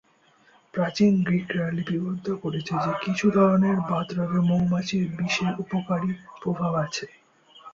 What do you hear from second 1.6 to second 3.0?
লিপিবদ্ধ করেছে যে